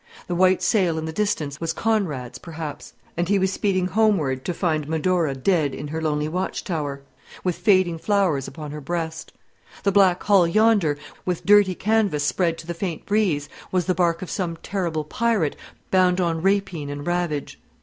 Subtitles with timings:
[0.25, 4.51] The white sail in the distance was Conrad's, perhaps; and he was speeding homeward to
[4.55, 7.01] find Medora dead in her lonely watch tower,
[7.43, 9.31] with fading flowers upon her breast.
[9.83, 14.23] The black hull yonder, with dirty canvas spread to the faint breeze, was the bark
[14.23, 15.55] of some terrible pirate
[15.91, 17.59] bound on rapine and ravage.